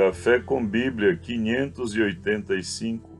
[0.00, 3.10] Café com Bíblia 585,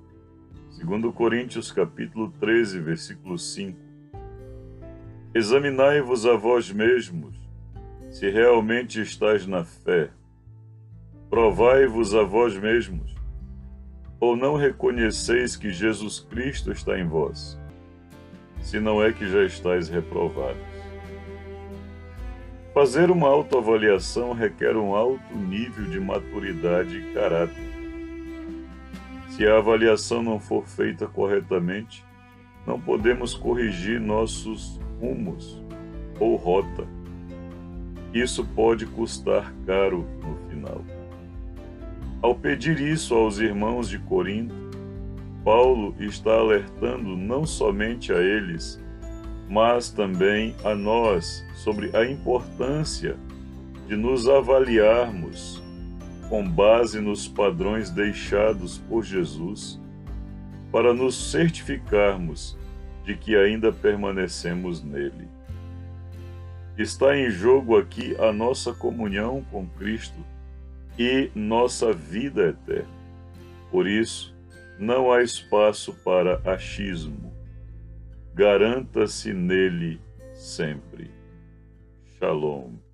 [0.83, 3.79] 2 Coríntios capítulo 13, versículo 5.
[5.35, 7.37] Examinai-vos a vós mesmos,
[8.11, 10.09] se realmente estáis na fé.
[11.29, 13.15] Provai-vos a vós mesmos,
[14.19, 17.61] ou não reconheceis que Jesus Cristo está em vós,
[18.59, 20.90] se não é que já estáis reprovados.
[22.81, 27.63] Fazer uma autoavaliação requer um alto nível de maturidade e caráter.
[29.29, 32.03] Se a avaliação não for feita corretamente,
[32.67, 35.63] não podemos corrigir nossos rumos
[36.19, 36.89] ou rota.
[38.15, 40.83] Isso pode custar caro no final.
[42.23, 44.55] Ao pedir isso aos irmãos de Corinto,
[45.45, 48.83] Paulo está alertando não somente a eles,
[49.51, 53.17] mas também a nós sobre a importância
[53.89, 55.61] de nos avaliarmos
[56.29, 59.81] com base nos padrões deixados por Jesus,
[60.71, 62.57] para nos certificarmos
[63.05, 65.29] de que ainda permanecemos nele.
[66.79, 70.25] Está em jogo aqui a nossa comunhão com Cristo
[70.97, 72.87] e nossa vida eterna.
[73.69, 74.33] Por isso,
[74.79, 77.30] não há espaço para achismo
[78.35, 80.01] garanta-se nele
[80.35, 81.11] sempre.
[82.19, 82.90] Shalom.